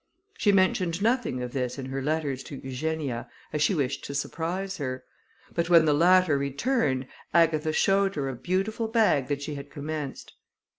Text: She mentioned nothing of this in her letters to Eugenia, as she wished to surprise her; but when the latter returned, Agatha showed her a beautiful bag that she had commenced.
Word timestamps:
She 0.35 0.51
mentioned 0.51 1.03
nothing 1.03 1.43
of 1.43 1.53
this 1.53 1.77
in 1.77 1.85
her 1.85 2.01
letters 2.01 2.41
to 2.45 2.55
Eugenia, 2.55 3.29
as 3.53 3.61
she 3.61 3.75
wished 3.75 4.03
to 4.05 4.15
surprise 4.15 4.77
her; 4.77 5.03
but 5.53 5.69
when 5.69 5.85
the 5.85 5.93
latter 5.93 6.39
returned, 6.39 7.05
Agatha 7.35 7.71
showed 7.71 8.15
her 8.15 8.27
a 8.27 8.33
beautiful 8.33 8.87
bag 8.87 9.27
that 9.27 9.43
she 9.43 9.53
had 9.53 9.69
commenced. 9.69 10.33